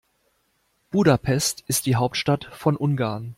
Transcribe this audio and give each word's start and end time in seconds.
Budapest 0.89 1.61
ist 1.67 1.85
die 1.85 1.93
Hauptstadt 1.95 2.45
von 2.51 2.75
Ungarn. 2.75 3.29